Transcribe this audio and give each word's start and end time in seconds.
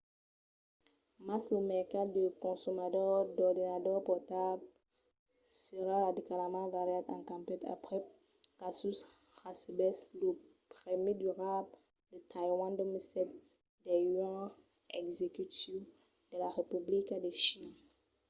mas 1.27 1.43
lo 1.53 1.59
mercat 1.73 2.07
de 2.17 2.23
consomadors 2.45 3.27
d'ordenadors 3.37 4.05
portables 4.09 4.67
serà 5.65 5.95
radicalament 6.05 6.67
variat 6.79 7.05
e 7.15 7.17
cambiat 7.31 7.61
aprèp 7.75 8.05
qu'asus 8.57 8.99
recebèsse 9.43 10.07
lo 10.21 10.29
prèmi 10.75 11.11
durable 11.23 11.73
de 12.11 12.17
taiwan 12.33 12.71
2007 12.77 13.33
del 13.85 14.03
yuan 14.17 14.47
executiu 15.01 15.79
de 16.29 16.35
la 16.43 16.49
republica 16.59 17.15
de 17.25 17.31
china 17.43 17.75